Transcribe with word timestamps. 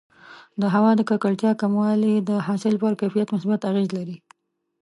د 0.61 0.63
هوا 0.73 0.91
د 0.95 1.01
ککړتیا 1.09 1.51
کموالی 1.61 2.15
د 2.29 2.31
حاصل 2.47 2.73
پر 2.81 2.93
کیفیت 2.99 3.27
مثبت 3.35 3.59
اغېز 3.69 3.89
لري. 3.97 4.17